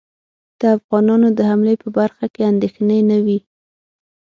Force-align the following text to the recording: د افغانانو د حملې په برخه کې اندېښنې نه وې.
د 0.59 0.61
افغانانو 0.77 1.27
د 1.37 1.39
حملې 1.49 1.75
په 1.83 1.87
برخه 1.97 2.25
کې 2.33 2.41
اندېښنې 2.51 2.99
نه 3.09 3.17
وې. 3.25 3.39